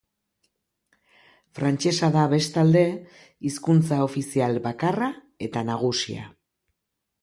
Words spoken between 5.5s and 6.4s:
eta nagusia.